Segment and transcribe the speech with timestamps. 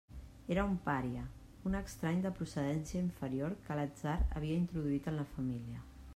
[0.53, 1.25] Era un pària,
[1.71, 5.89] un estrany de procedència inferior que l'atzar havia introduït en la família.